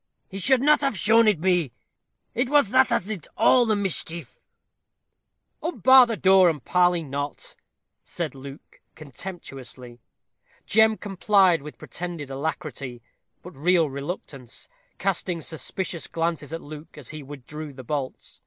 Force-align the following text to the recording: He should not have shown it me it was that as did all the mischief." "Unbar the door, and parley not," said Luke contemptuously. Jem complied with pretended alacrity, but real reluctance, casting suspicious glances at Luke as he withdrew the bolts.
He 0.29 0.39
should 0.39 0.63
not 0.63 0.81
have 0.81 0.97
shown 0.97 1.27
it 1.27 1.39
me 1.39 1.73
it 2.33 2.49
was 2.49 2.69
that 2.69 2.91
as 2.91 3.05
did 3.05 3.27
all 3.37 3.67
the 3.67 3.75
mischief." 3.75 4.39
"Unbar 5.61 6.07
the 6.07 6.17
door, 6.17 6.49
and 6.49 6.65
parley 6.65 7.03
not," 7.03 7.55
said 8.03 8.33
Luke 8.33 8.81
contemptuously. 8.95 9.99
Jem 10.65 10.97
complied 10.97 11.61
with 11.61 11.77
pretended 11.77 12.31
alacrity, 12.31 13.03
but 13.43 13.51
real 13.55 13.91
reluctance, 13.91 14.67
casting 14.97 15.39
suspicious 15.39 16.07
glances 16.07 16.51
at 16.51 16.61
Luke 16.61 16.97
as 16.97 17.09
he 17.09 17.21
withdrew 17.21 17.71
the 17.71 17.83
bolts. 17.83 18.39